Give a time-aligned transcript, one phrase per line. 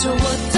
[0.00, 0.57] 说我。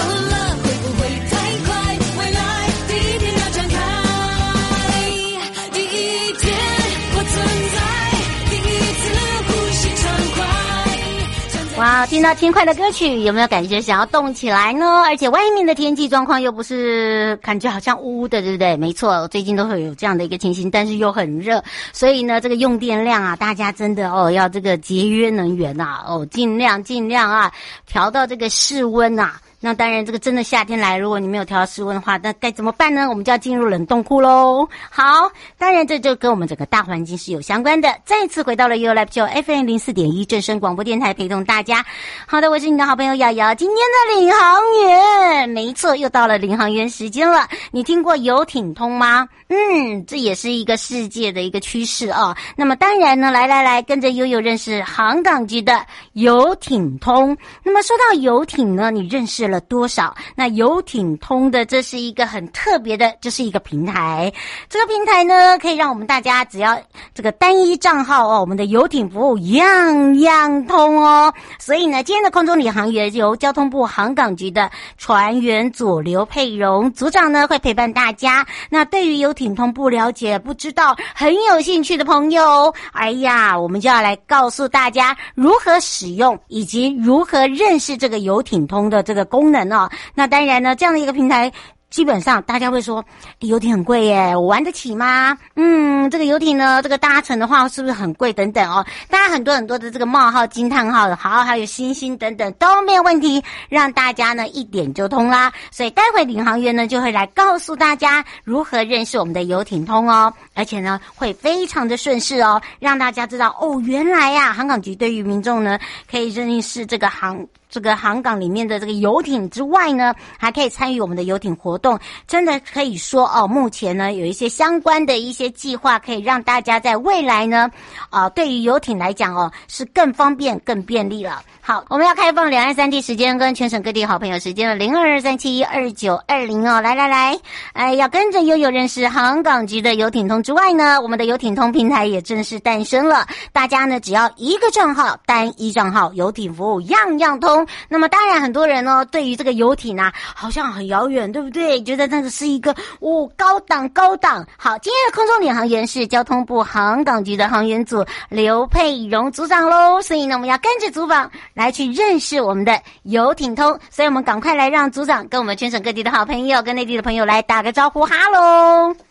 [12.06, 15.02] 听到轻快的歌曲，有没有感觉想要动起来呢？
[15.06, 18.76] 而且外面的天气状况又不是感觉好像乌的，对不对？
[18.76, 21.62] 没错，最近都会有这样的一个情形，但是又很热，
[21.92, 27.52] 所以呢，这个用电量啊，大家真的哦要这个节约能源呐、啊，哦尽量尽量啊
[27.86, 29.40] 调到这个室温呐、啊。
[29.62, 33.06] 那当然，这个真的夏天来，如果你没有调到室温的话，那该怎么办呢？
[33.10, 34.66] 我们就要进入冷冻库喽。
[34.90, 37.94] 好，当然这就跟我们整个大环境是有相关的。
[38.06, 41.84] 再次回到了 U Live 九 FM 零四点一正声广播电台，陪同大家。
[42.26, 43.54] 好的，我是你的好朋友瑶瑶。
[43.54, 47.46] 今天的领航员，没错，又到了领航员时间了。
[47.70, 49.28] 你听过游艇通吗？
[49.48, 52.34] 嗯，这也是一个世界的一个趋势啊。
[52.56, 55.84] 那么当然呢，来来来，跟着悠悠认识航港局的
[56.14, 57.36] 游艇通。
[57.62, 60.14] 那么说到游艇呢，你认识了多少？
[60.36, 64.32] 那游艇通的这是一个很特别的，这是一个平台。
[64.68, 66.80] 这个平台呢，可以让我们大家只要
[67.12, 71.34] 这个单一账号哦，我们的游艇服务样样通哦。
[71.58, 78.46] 所以呢，今天的空中领航员由交通部航港局的船员组刘佩荣组长呢会陪伴大家。
[78.70, 89.39] 那对于游艇通不了解、不知道、很有兴趣的朋友，哎呀，我们就要来告诉大家如何使用以及如何认识这个游艇通的这个功。
[89.40, 91.50] 功能哦，那当然呢，这样的一个平台。
[91.90, 93.04] 基本上大家会说，
[93.40, 95.36] 游艇很贵耶，我玩得起吗？
[95.56, 98.32] 嗯，这个游艇呢，这个搭乘的话是不是很贵？
[98.32, 105.52] 等等哦，当然很多很多的这个冒号、惊叹号，好，还有星星等等都没有问题，让大家呢一点就通啦。
[105.72, 115.76] 所以待会领航员呢就会来告诉大家如何认识我们的游艇通哦，而且呢会非常的顺势哦，让大家知道哦，原来呀，航港局对于民众呢
[116.08, 121.98] 可以认识这个航这个航港里面的这个游艇之外呢，还可以参与我们的游艇活动。
[122.26, 127.70] 真的可以说哦，目前呢有一些相关的一些计划，可以让大家在未来呢，
[128.10, 131.42] 啊，对于游艇来讲哦，是更方便、更便利了。
[131.62, 137.38] 好，我们要开放两岸三地时间跟全省各地好朋友时间了，零二二三七一二九二零哦，来来来，
[137.74, 143.26] 哎，要跟着悠悠认识航港局的游艇通之外呢，我们的游艇通平台也正式诞生了。
[143.52, 147.59] 大家呢只要一个账号，单一账号，游艇服务样样通。
[147.88, 151.82] 那么当然很多人呢对于这个游艇啊，好像很遥远，对不对？
[151.82, 154.46] 觉得那个是一个哦，高档高档。
[154.56, 169.09] 好，今天的空中领航员是交通部航港局的航员组刘佩荣组长喽，所以呢，我们要跟着组长来去认识我们的游艇通，所以我们赶快来让组长跟我们全省各地的好朋友、跟内地的朋友来打个招呼，哈喽。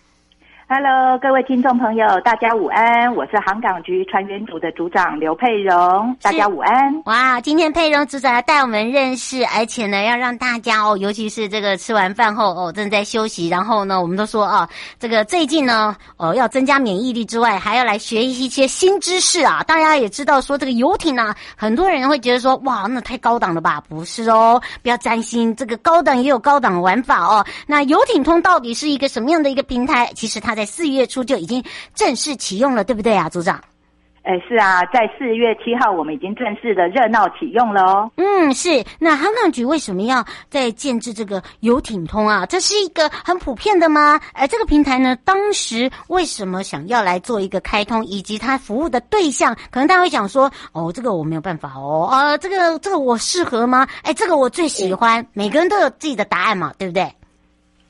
[0.71, 3.12] Hello，各位听众朋友，大家午安！
[3.16, 7.01] 我是航港局船员组的组长刘佩荣，大家午安！
[7.06, 14.69] 哇，今天佩蓉组长要带我们认识，而且呢，要让大家哦，尤其是这个吃完饭后哦，正在休息，然后呢，我们都说啊，
[15.00, 19.63] 这个最近呢，哦，要增加免疫力之外，还要来学一些新知识啊！
[19.63, 23.81] 大家也知道说这个游艇呢，很多人会觉得说，哇，那太高档了吧？
[23.89, 27.44] 不是哦，不要担心，这个高档也有高档的玩法哦。
[27.65, 30.12] 那游艇通到底是一个什么样的一个平台？
[30.13, 31.64] 其实它在四月初就已经
[31.96, 33.62] 正式启用了，对不对啊，组长？
[34.24, 38.12] 哎，是啊，在四月七号我们已经正式的热闹启用了哦。
[38.18, 38.84] 嗯，是。
[39.00, 42.46] 那航港局为什么要在建置这个游艇通啊？
[42.46, 44.20] 这是一个很普遍的吗？
[44.34, 53.88] 哎这个平台呢，当时为什么想要来做一个开通，以及它服务的对象，可能大家会想说，哦，这个我没有办法哦，啊，这个这个我适合吗？
[54.04, 55.26] 哎，这个我最喜欢。
[55.32, 57.10] 每个人都有自己的答案嘛，对不对？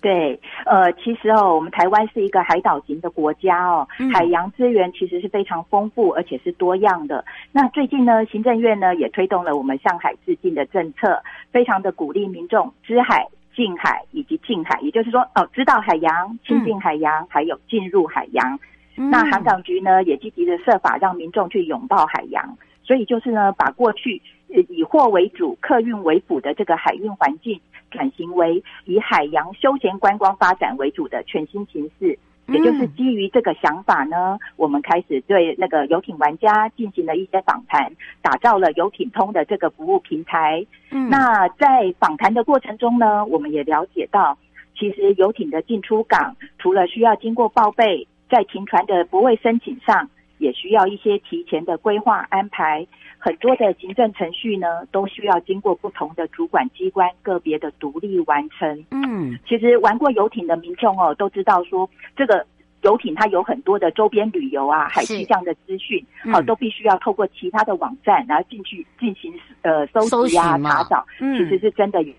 [0.01, 7.25] 对，呃，其实哦，我们台湾是一个海岛型的国家哦，嗯、海洋资源其实是非常丰富，而且是多样的。
[7.51, 18.57] 那最近呢，行政院呢也推动了我们向海致敬的政策，非常的鼓励民众知海、近海以及近海，也就是说，哦，知道海洋、亲近海洋，嗯、还有进入海洋。
[18.95, 27.59] 嗯、那航港局呢也积极的设法让民众去拥抱海洋，所以就是呢，把过去以货为主、客运为辅的这个海运环境。
[27.89, 37.91] 转型为以海洋休闲观光发展为主的全新形式，也就是基于这个想法呢，我们开始对那个游艇玩家进行了一些访谈，
[38.21, 40.65] 打造了游艇通的这个服务平台。
[40.91, 44.37] 嗯，那在访谈的过程中呢，我们也了解到，
[44.77, 50.09] 其实游艇的进出港，除了需要经过报备，在停船的泊位申请上，
[50.39, 52.87] 也需要一些提前的规划安排。
[53.21, 58.85] 很多的行政程序呢，都需要经过不同的主管机关个别的独立完成。
[58.91, 62.45] 嗯，其实玩过游艇的民众哦，都知道说这个
[62.81, 66.01] 游艇它有很多的周边旅游啊、海气象的资讯，
[66.31, 69.33] 好、嗯、都必须要透过其他的网站，然后进去进行
[69.63, 71.05] 呃搜集啊、查找。
[71.19, 72.13] 嗯，其实是真的有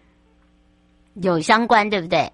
[1.14, 2.30] 有相关，对不对？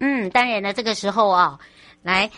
[0.00, 1.58] 嗯，当然呢，这个时候啊，
[2.02, 2.30] 来。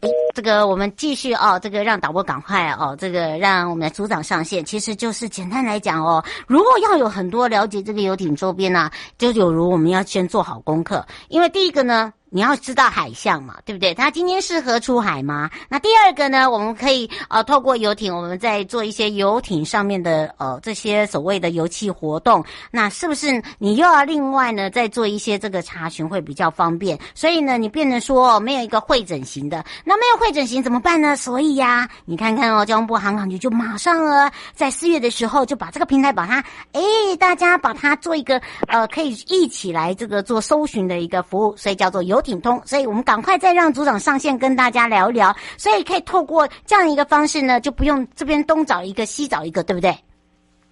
[0.00, 12.12] 诶，这个我们继续哦，这个让导播赶快哦，这个让我们的组长上线，其实就是简单来讲哦，如果要有很多了解这个游艇周边呢、啊，就有如我们要先做好功课，因为第一个呢。
[12.30, 13.94] 你要知道海象嘛，对不对？
[13.94, 15.48] 它今天适合出海吗？
[15.68, 22.44] 那第二个呢，我们可以呃透过游艇，我们再做一些游艇上面的呃这些所谓的游憩活动。
[22.70, 26.98] 那是不是你又要另外呢再做一些这个查询会比较方便？
[27.14, 31.16] 所以呢，你变成说没有一个会诊型的，那没有会诊型怎么办呢？
[31.16, 42.17] 所以呀、你看看哦，交通部航港局就马上啊，在四月的时候就把这个平台把它，诶，大家把它做一个呃可以一起来这个做搜寻的一个服务，所以叫做游。
[42.18, 49.96] 游艇通，所以我们赶快再让组长上线跟大家聊一聊，所以可以透过这样一个方式呢，就不用这边东找一个西找一个，对不对？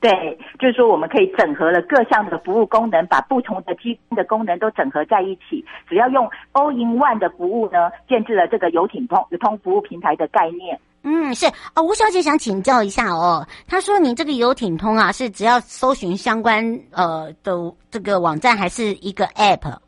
[0.01, 0.11] 对，
[0.59, 10.77] 就是说我们可以整合了各项的服务功能，把不同的机的功能都整合在一起，只要用 All in One 的服务呢，建置了这个游艇通通服务平台的概念。
[11.05, 17.53] 嗯，是啊，哦，吴小姐想请教一下哦，她说你这个游艇通啊，是只要搜寻相关呃的
[17.93, 19.79] 这个网站，还是一个 App？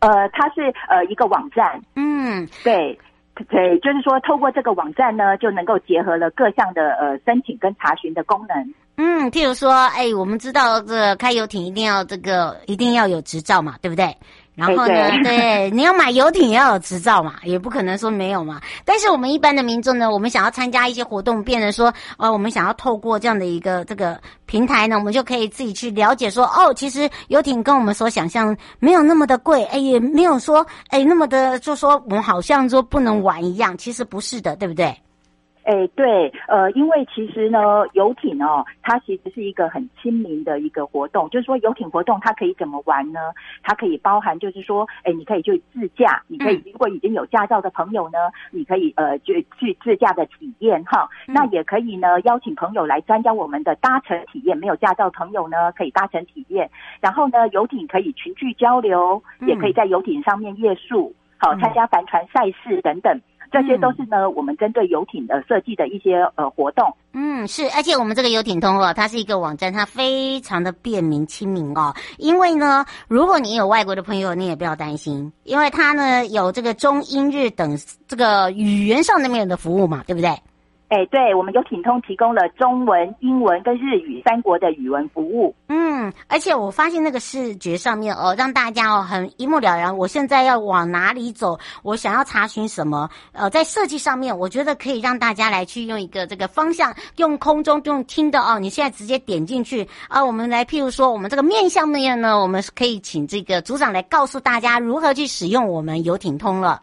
[0.00, 2.98] 呃，它是呃一个网站，嗯，对，
[3.48, 8.74] 对，就是说透过这个网站呢，就能够结合了各项的呃申请跟查询的功能。
[8.96, 14.14] 嗯，譬如说，哎，我们知道这开游艇一定要这个一定要有执照嘛，对不对？
[14.54, 18.60] 然后呢，对，对，你要买游艇也要有执照嘛，也不可能说没有嘛。
[18.84, 34.94] 但是我们一般的民众呢，我们想要参加一些活动，变成说，呃，我们想要透过这样的一个这个平台呢，我们就可以自己去了解说，哦，其实游艇跟我们所想象没有那么的贵，哎，也没有说，哎，那么的，就说我们好像说不能玩一样，其实不是的，对不对？
[35.64, 41.28] 哎，对，呃，因为其实呢，游艇哦，它其实是一个很亲民的一个活动。
[41.30, 43.20] 就是说，游艇活动它可以怎么玩呢？
[43.62, 48.18] 它可以包含，就是说，哎，你可以去自驾，你可以如果已经有驾照的朋友呢，
[48.50, 51.08] 你可以呃去去自驾的体验哈。
[51.26, 54.56] 那也可以呢，邀请朋友来参加我们的搭乘体验。
[54.56, 56.70] 没有驾照的朋友呢，可以搭乘体验。
[57.00, 63.20] 然后呢，游艇可以群聚交流，也可以在游艇上面夜宿，好，参加帆船赛事等等。
[63.50, 66.94] 这些都是呢，嗯、我们针对游艇的设计的一些呃活动。
[67.12, 71.94] 嗯，是，而且我们这个游艇通哦，它是一个网站，它非常的便民亲民哦。
[72.18, 77.76] 因为呢，如果你有外国的朋友，你也不要担心，因为它呢有这个中英日等
[78.06, 80.30] 这个语言上的面的服务嘛，对不对？
[80.90, 85.54] 哎，对，我们游艇通提供了中文、英文跟日语三国的语文服务。
[85.68, 89.96] 嗯，而且我发现那个视觉上面哦，让大家哦很一目了然。
[89.96, 91.56] 我现在要往哪里走？
[91.84, 93.08] 我想要查询什么？
[93.30, 98.58] 呃，在设计上面，我觉得可以让大家来去用一个这个方向，用空中用听的哦。
[98.58, 106.82] 你现在直接点进去啊，我们来譬如说，我们这个面向面呢，我们可以请这个组长来告诉大家如何去使用我们游艇通了。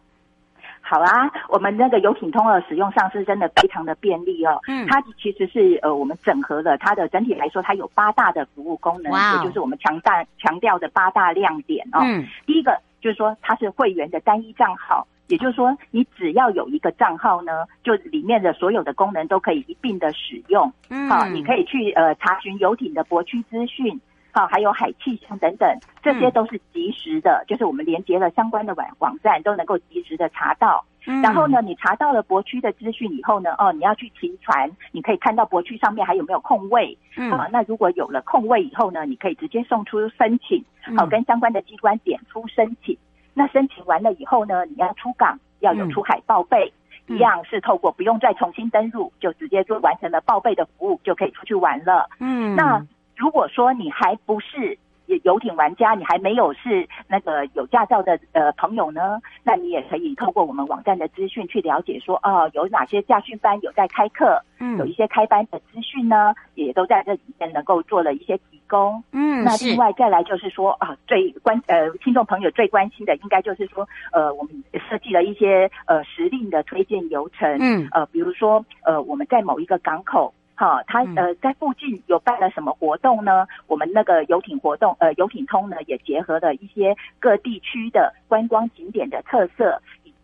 [0.90, 4.58] 好啊，我们那个游艇通的使用上是真的非常的便利哦。
[4.70, 12.00] 嗯，它其实是呃，我们整合了它的整体来说，它有八大的服务功能，也、就是我们强大强调的八大亮点哦。
[12.04, 20.72] 嗯，第一个就是说它是会员的单一账号，也就是说你只要有一个账号呢，就里面的所有的功能都可以一并的使用。
[20.90, 24.00] 嗯，好，你可以去呃查询游艇的泊区资讯。
[24.38, 25.68] 啊，还有海气象等等，
[26.04, 30.86] 这些都是及时的，嗯、就是我们连接了相关的网网站，都能够及时的查到。
[31.08, 36.96] 嗯、然后呢，你查到了博区的资讯以后呢，哦，你要去停船，你可以看到博区上面还有没有空位。
[37.16, 40.64] 嗯、啊，那如果有了空位以后呢，你可以直接送出申请，
[40.96, 42.94] 好、啊，跟相关的机关点出申请。
[42.94, 43.00] 嗯、
[43.34, 46.72] 那申请完了以后呢，你要出港要有出海报备，
[47.08, 52.08] 嗯、一样是透过不用再重新登入，就直接就完成了报备的服务，就可以出去玩了。
[52.20, 52.86] 嗯，那。
[53.18, 54.78] 如果说你还不是
[55.24, 80.34] 游艇玩家，你还没有是那个有驾照的呃朋友呢，那你也可以透过我们网站的资讯去了解说，哦，有哪些驾训班有在开课，嗯，有一些开班的资讯呢，也都在这里面能够做了一些提供，嗯，那另外再来就是说啊，最关呃听众朋友最关心的应该就是说，呃，我们设计了一些呃时令的推荐流程，嗯，呃，比如说呃我们在某一个港口。
[80.60, 83.46] 好，他呃在附近有办了什么活动呢？
[83.68, 89.80] 我们那个游艇活动，呃游艇通呢也结合了一些各地区的观光景点的特色。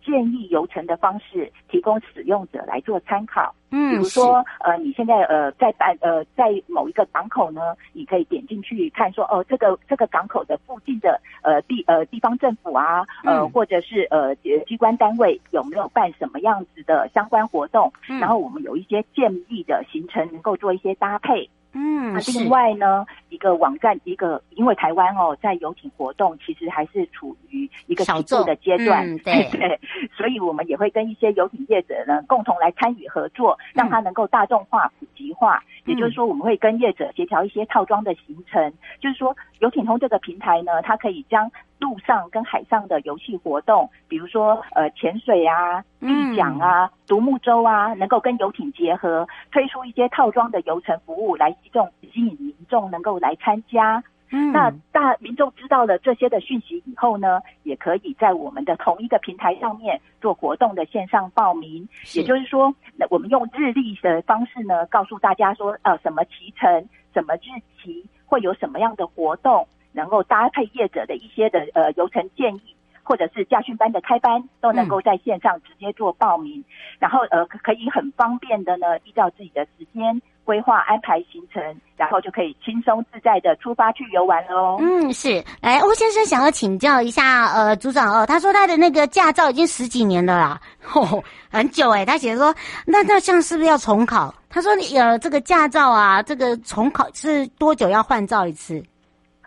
[0.05, 3.53] 建议游程的方式提供使用者来做参考。
[3.71, 17.91] 嗯，比如说，呃，你现在呃在办呃在某一个港口呢，你可以点进去看说，哦，这个这个港口的附近的呃地呃地方政府啊，呃或者是呃机关单位有没有办什么样子的相关活动？
[18.09, 21.49] 嗯，然后我们有一些建议的行程能够做一些搭配。
[21.73, 29.49] 嗯，那另外呢，一个网站，一个因为台湾哦，在游艇活动其实还是处于一个起步的阶段，嗯、 对。
[29.51, 29.79] 对，
[30.15, 35.63] 所以我们也会跟一些游艇业者呢共同来参与合作，让它能够大众化、普及化。
[35.85, 54.01] 嗯、也就是说，我们会跟业者协调一些套装的行程，嗯、就是说，游艇通这个平台呢，它可以将陆上跟海上的游戏活动，比如说呃潜水啊、立桨啊、独木舟啊，能够跟游艇结合，推出一些套装的游程服务来吸众吸引民众能够来参加。
[54.33, 61.87] 嗯，那大民众知道了这些的讯息以后呢，也可以在我们的同一个平台上面做活动的线上报名。
[62.15, 67.47] 也就是说，那我们用日历的方式呢，告诉大家说呃什么期程、什么日
[67.79, 69.67] 期会有什么样的活动。
[69.95, 76.65] 能够搭配业者的一些的呃流程建议，或者是驾训班的开班，都能够在线上直接做报名，嗯、
[76.97, 81.61] 然后呃可以很方便的呢，依照自己的时间规划安排行程，
[81.95, 84.77] 然后就可以轻松自在的出发去游玩喽。
[84.79, 85.43] 嗯，是。
[85.61, 90.59] 来，欧先生想要请教一下呃组长哦，他说他的那个驾照已经十几年了啦，
[90.93, 92.53] 哦、很久诶，他写说
[92.85, 94.33] 那那像是不是要重考？
[94.49, 98.83] 他说你呃这个驾照啊，这个重考是多久要换照一次？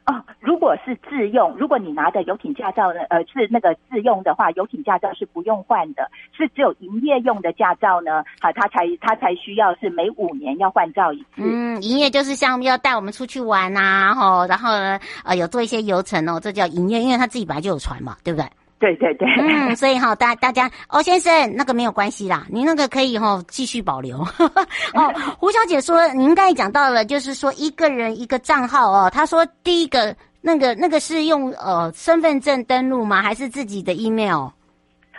[0.06, 11.26] 哦，如果是自用，如果你拿的游艇驾照呢，呃，是那个自用的话，游艇驾照是不用换的，是只有营业用的驾照呢，好，它才它才需要是每五年要换照一次。
[11.38, 18.48] 嗯，营业就是像要带我们出去玩呐、啊，吼，然后呢，呃，有做一些游程哦，这叫营业，因为他自己本来就有船嘛，对不对？
[18.78, 24.18] 对对对，嗯， 所以哈，大大家，欧先生那个没有关系啦，您那个可以哈继续保留。
[24.92, 33.22] 哦， 胡小姐说，您刚才讲到了，就是说一个人一个账号哦，她说第一个那个那个是用呃身份证登录吗？
[33.22, 34.48] 还是自己的 email？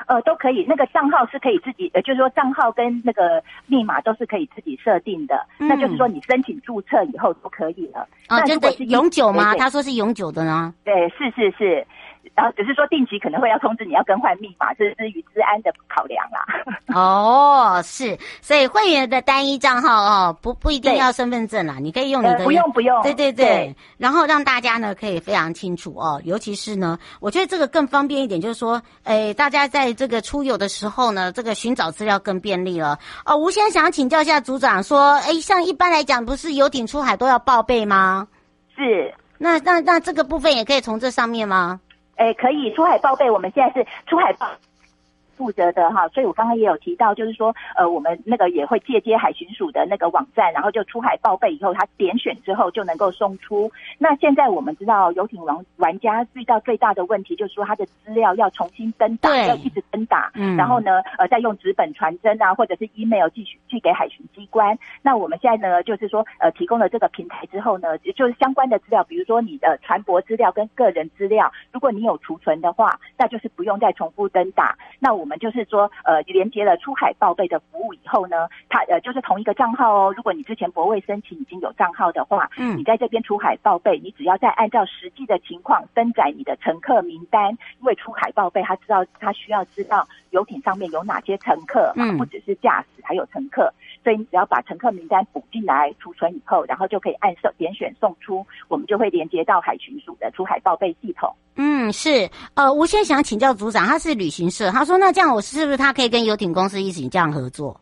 [0.05, 8.07] 呃，都可以，那个账号是可以自己，呃，就是说账号跟那个密码都是可以自己设定的，嗯、那就是说你申请注册以后都可以了。
[8.29, 9.55] 哦，真的永久吗？
[9.55, 10.73] 他说是永久的呢。
[10.85, 11.85] 对，是是是。
[12.35, 16.45] 然后只是说定期可能会要通知你要更换密码，这是与治安的考量啦。
[16.93, 22.43] 哦，是，所以会员的单一账号哦，不不一定要身份证啦，你可以用你的。
[22.43, 23.01] 不用不用。
[23.03, 23.45] 对对对。
[23.47, 32.99] 对然后让大家呢可以非常清楚哦，尤其是呢，我觉得这个更方便一点，就是说，哎，大家在这个出游的时候呢，这个寻找资料更便利了。
[33.25, 38.27] 哦，吴先生想请教一下组长说，哎，像一般来讲，不是游艇出海都要报备吗？
[38.75, 39.13] 是。
[39.37, 41.79] 那那那这个部分也可以从这上面吗？
[42.17, 43.31] 哎，可以出海报备。
[43.31, 44.47] 我们现在是出海报，
[45.37, 53.71] 负责的哈，所以我刚刚也有提到，就是说呃，我们那个也会借接海巡署的那个网站，然后就出海报备以后，他点选之后就能够送出。
[53.99, 64.77] 那现在我们知道游艇玩玩家遇到最大的问题就是说他的资料要重新登打，要一直登打，嗯，然后呢呃再用纸本传真啊，或者是 email 寄去寄给海巡机关。
[65.03, 74.75] 那我们现在呢就是说呃提供了这个平台之后呢，就是相关的资料，比如说你的船舶资料跟个人资料，如果你有储存的话，那就是不用再重复登打。
[74.99, 80.13] 那我们就是说呃连接了出海报备的服务以后呢，它呃就是同一个账号哦。
[80.17, 93.73] 如果你之前泊位申请已经有账号的话，嗯，你在这边出海报备，你只要再按照实际的情况登载你的乘客名单，因为出海报备，他知道他需要知道游艇上面有哪些乘客，嗯，不只是驾驶，还有乘客。
[94.03, 101.29] 所以你只要把乘客名单补进来储存以后，然后就可以按手点选送出，我们就会连接到海巡署的出海报备系统。
[101.55, 102.29] 嗯，是。
[102.53, 107.77] 呃，我现在想请教组长，他是旅行社，他说那这样我是不是他可以跟游艇公司一起这样合作？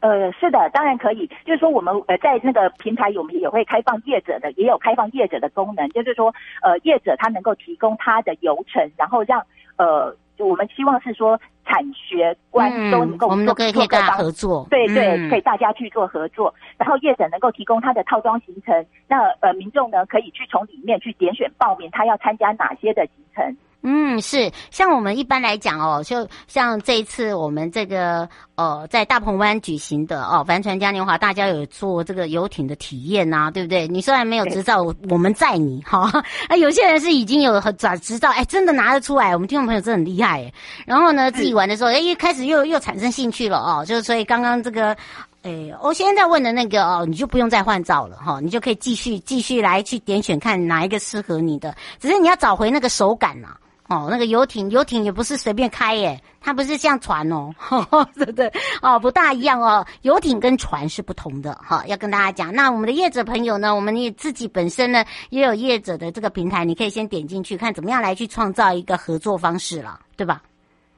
[0.00, 1.28] 呃，是的，当然可以。
[1.44, 9.40] 就是说我们呃在那个平台，我们也会开放业者的，也有开放业者的功能，就是说呃业者他能够提供他的游程，然后让
[9.76, 10.16] 呃。
[10.36, 23.56] 就我们希望是说，产学官都能够、嗯、我们都可以大家合作，对对，可以大家去做合作，嗯、然后业者能够提供他的套装行程，那呃民众呢可以去从里面去点选报名，他要参加哪些的行程。
[23.88, 33.86] 嗯，是像我们一般来讲哦，就像这一次我们这个呃在大鹏湾举行的哦帆船嘉年华，大家有做这个游艇的体验呐、啊，对不对？
[33.86, 36.10] 你虽然没有执照，我们载你哈。
[36.48, 39.32] 啊， 有些人是已经有转执照，哎，真的拿得出来。
[39.32, 40.52] 我们听众朋友真的很厉害哎。
[40.84, 44.96] 然后呢，自己玩的时候，哎，一开始又又产生兴趣了哦，就是所以刚刚这个，
[45.42, 53.60] 哎，我现在问的那个哦，你就不用再换照了哈，你就可以继续继续来去点选看哪一个适合你的，只是你要找回那个手感呐、啊。
[53.88, 57.54] 哦，那个游艇，游艇也不是随便开耶，它不是像船哦，
[58.16, 58.52] 对对？
[58.82, 62.52] 哦，不大一样哦，游艇跟船是不同的哈、要跟大家讲。
[62.52, 70.42] 那我们的业者朋友呢，我们你自己本身呢也有业者的这个平台，你可以先点进去看怎么样来去创造一个合作方式了，对吧？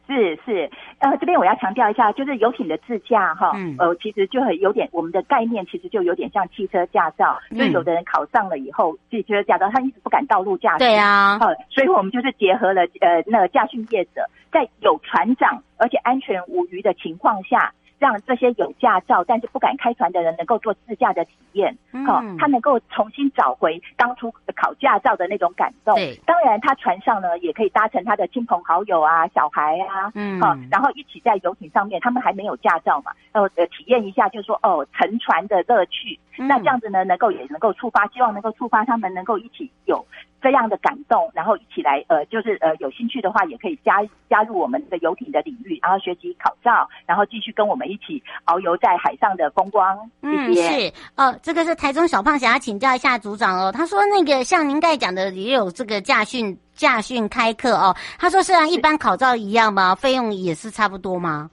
[0.09, 17.75] 是是，呃，这边我要强调一下，就是游艇的自驾哈，嗯、呃，其实就很有点我们的概念，其实就有点像汽车驾照，嗯、就有的人考上了以后，汽车驾照他一直不敢道路驾驶，对啊，呃，所以我们就是结合了呃那个驾训业者，在有船长而且安全无虞的情况下。
[17.99, 21.77] 让这些有驾照但是不敢开船的人能够做自驾的体验，
[22.07, 25.95] 好、嗯，他能够重新找回当初考驾照的那种感动。
[25.97, 36.19] 对，当然他船上呢也可以搭乘他的亲朋好友啊、小孩啊，嗯，好，然后一起在游艇上面，他们还没有驾照嘛，呃，呃，体验一下，就是说哦，乘船的乐趣。
[36.39, 40.07] 嗯、那这样子呢，能够也能够触发，希望能够触发他们能够一起有
[40.41, 49.99] 这样的感动，然后一起来呃，就是呃有兴趣的话，也可以加加入我们的游艇的领域，然后学习考照，然后继续跟我们一起遨游在海上的风光。
[50.23, 59.95] 嗯，是哦，这个是台中小胖想要请教一下组长哦，他说那个像您刚才讲的也有这个驾训驾训开课哦，他说是像一般考照一样吗？
[59.95, 61.51] 费用也是差不多吗？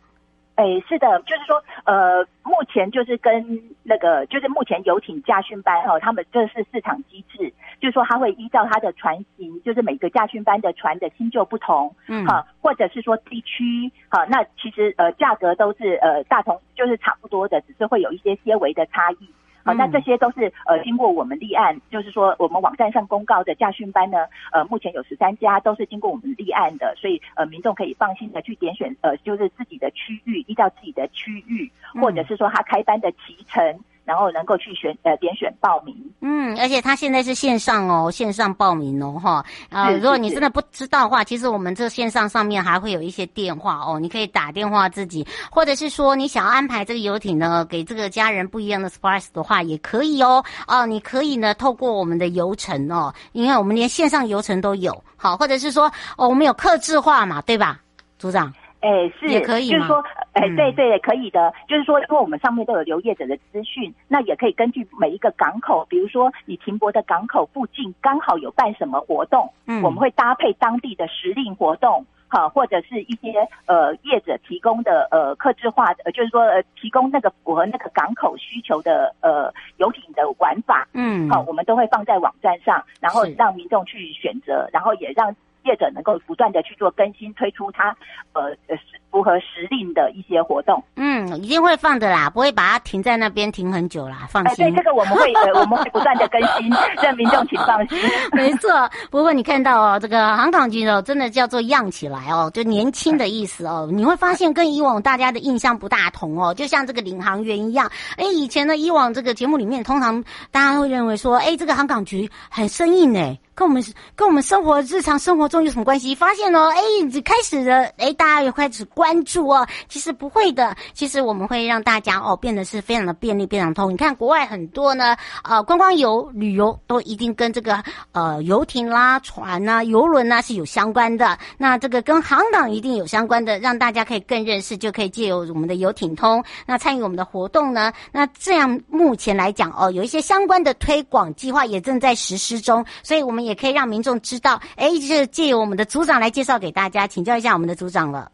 [0.56, 19.30] 哎，是的，就是说，呃，目前就是跟那个，就是目前游艇驾训班哈，他们这是市场机制，就是说他会依照他的船型，就是每个驾训班的船的新旧不同，嗯，哈，或者是说地区，哈，那其实呃价格都是呃大同，就是差不多的，只是会有一些些微的差异。
[19.66, 24.20] 好，那这些都是呃经过我们立案，就是说我们网站上公告的驾训班呢，
[24.52, 33.80] 呃，目前有十三家都是经过我们立案的，所以呃民众可以放心的去点选呃就是自己的区域，依照自己的区域，或者是说他开班的期程。
[34.06, 39.44] 然后能够去选呃点选报名，嗯，而且他现在是线上哦，线上报名哦哈。
[39.70, 57.80] 啊，如果你真的不知道的话，其实我们这线上上面还会有一些电话哦，你可以打电话自己，或者是说你想要安排这个游艇呢，给这个家人不一样的 surprise 的话也可以哦，哦，你可以呢透过我们的游程哦，因为我们连线上游程都有，好，或者是说哦我们有客制化嘛，对吧，
[58.20, 58.54] 组长？
[58.82, 61.52] 哎，是，也可以就是说，哎，对对，可以的。
[61.68, 85.36] 就是说，因为我们上面都有留业者的资讯，那也可以根据每一个港口，比如说你停泊的港口附近刚好有办什么活动，嗯，我们会搭配当地的时令活动，哈，或者是一些呃业者提供的呃客制化的，就是说呃提供那个符合那个港口需求的呃游艇的玩法，嗯，好，我们都会放在网站上，然后让民众去选择，然后也让。
[85.66, 87.96] 业者能够不断的去做更新，推出它
[88.34, 88.78] 呃呃
[89.12, 90.82] 符合时令的一些活动。
[90.96, 94.66] 嗯，一定会放的啦，不会把它停在那边停很久啦，放心。
[94.66, 96.70] 哎、对，这个我们会 呃我们会不断的更新，
[97.02, 97.98] 让民众请放心。
[98.32, 103.90] 没错，不过你看到哦，这个航港局哦，真的叫做样起来哦，就年轻的意思哦。
[103.92, 107.90] 你会发现跟以往大家的印象不大同哦，就像这个领航员一样。
[108.18, 113.40] 哎，以前呢，以往这个节目里面，通常大家会认为说，哎，这个航港局很生硬哎。
[113.56, 113.82] 跟我们
[114.18, 116.14] 跟我们生活日常生活中有什么关系？
[116.14, 119.66] 发现哦，哎，你开始了，哎，大家也开始关注哦。
[119.88, 123.94] 其实不会的，其实我们会让大家哦变得是非常的便利、非常通。
[123.94, 125.16] 你看国外很多呢，
[125.46, 131.40] 呃，观光游、旅游都一定跟这个呃游艇啦、船呐、游轮呐是有相关的。
[131.58, 137.94] 那这个跟航港一定有相关的，让大家可以更认识，就可以借由我们的游艇通，那参与我们的活动呢。
[138.12, 143.45] 那这样目前来讲哦，有一些相关的推广计划也正在实施中，所以我们。
[143.46, 148.32] 也可以让民众知道，哎，就是借由我们的组长来介绍给大家，请教一下我们的组长了。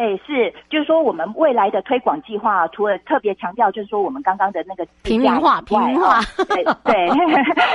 [0.00, 7.10] 哎，是，就是说我们未来的推广计划，除了特别强调，就是说我们刚刚的那个平民化、平民化，对对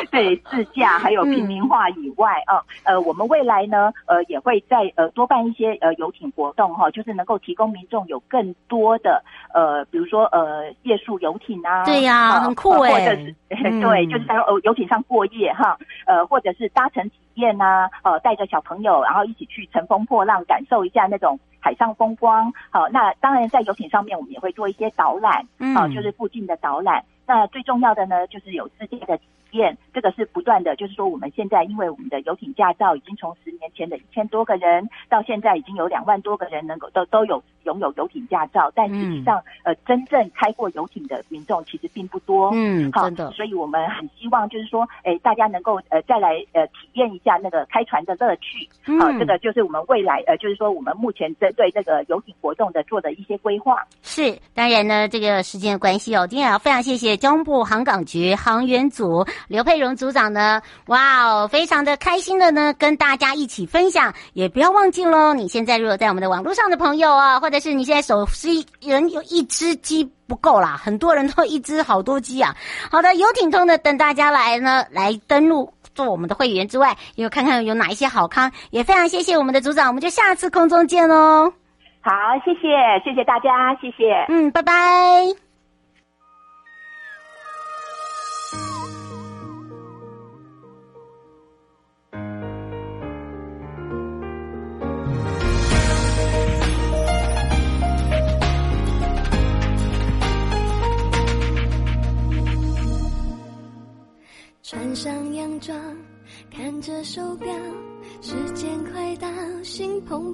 [0.09, 14.33] 对， 自驾还有平民化以外啊、嗯，呃，我们未来呢，呃，也会在呃多办一些呃游艇活动哈，就是能够提供民众有更多的呃，比如说呃夜宿游艇啊，对呀、啊，很酷哎，或者是、嗯、 对，就是在
[14.63, 21.39] 游艇上过夜哈，呃，或者是搭乘体验啊，呃，带着小朋友，然后一起去乘风破浪，感受一下那种。
[21.65, 25.43] 海上风光，好，那当然在游艇上面，我们也会做一些导览，
[25.73, 27.03] 好，就是附近的导览。
[27.25, 29.23] 那最重要的呢，就是有世界的体
[29.55, 53.77] 验，这个是不断的，就是说我们现在因为我们的游艇驾照已经从十年前的一千多个人，到现在已经有两万多个人能够都都有拥有游艇驾照，但实际上，呃，真正开过游艇的民众其实并不多，嗯，好，真的，所以我们很希望就是说，哎，大家能够呃再来呃体验一下那个开船的乐趣，好，这个就是我们未来呃就是说我们目前针对这个游艇活动的做的一些规划。
[54.01, 57.15] 是，当然呢，这个时间的关系哦，今天也要非常谢谢。
[57.17, 64.13] 交通部航港局航员组刘佩蓉组长呢，哇哦，非常的开心的呢，跟大家一起分享。
[64.33, 72.55] 也不要忘记喽，你现在如果在我们的网络上的朋友啊，或者是你现在手机人有一只机不够啦，很多人都一只好多机啊。
[72.91, 78.51] 好的，游艇通呢，等大家来呢，来登录做我们的会员之外，又看看有哪一些好康。
[78.71, 81.53] 也非常谢谢我们的组长，我们就下次空中见喽。
[82.01, 82.11] 好，
[82.43, 82.67] 谢谢，
[83.03, 85.44] 谢谢大家，谢谢，嗯，拜拜。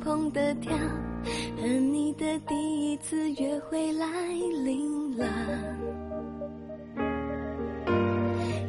[0.01, 0.73] 心怦怦的跳，
[1.57, 4.07] 和你的第一次约会来
[4.63, 5.25] 临了。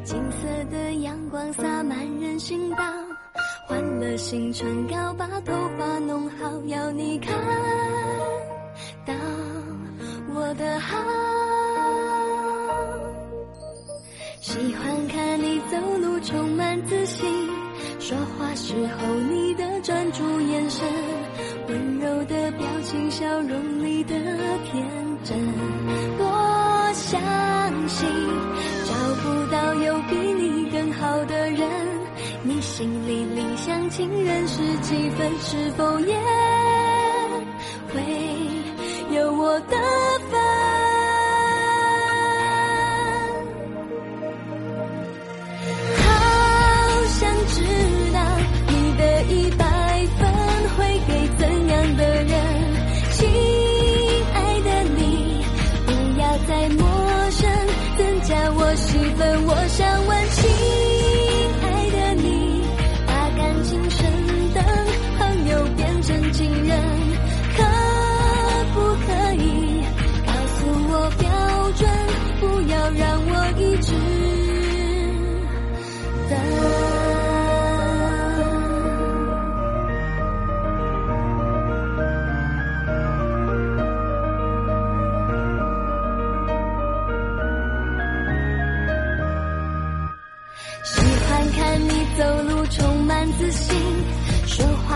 [0.04, 2.84] 金色的阳光洒满人行道，
[3.66, 7.34] 换了新唇膏，把头发弄好，要你看
[9.06, 9.14] 到
[10.34, 10.98] 我的好。
[14.40, 17.26] 喜欢看你走路充满自信，
[17.98, 20.86] 说话时候你的专注眼神，
[22.92, 24.14] 的表情，笑容里的
[24.70, 24.84] 天
[25.24, 25.36] 真。
[26.18, 27.20] 我相
[27.88, 28.08] 信
[28.84, 31.68] 找不到有比你更好的人，
[32.42, 35.30] 你心里理想情人是几分？
[35.40, 36.14] 是否也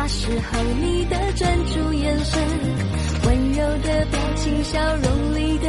[0.08, 2.40] 时候，你的专注眼神，
[3.24, 5.68] 温柔的表情，笑容里的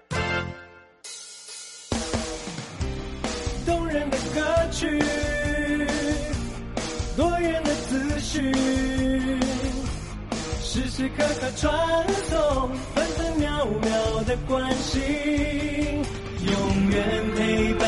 [4.81, 4.87] 去，
[7.15, 8.51] 多远的思绪，
[10.63, 11.71] 时时刻刻传
[12.27, 14.99] 送，分分秒秒的关心，
[16.47, 16.99] 永远
[17.35, 17.87] 陪伴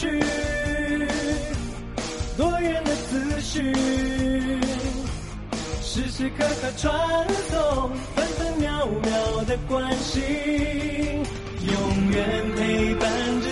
[0.00, 0.08] 去
[2.38, 3.70] 多远的思绪，
[5.82, 10.22] 时时刻刻传送，分分秒秒的关心，
[11.66, 13.10] 永远陪伴
[13.42, 13.49] 着。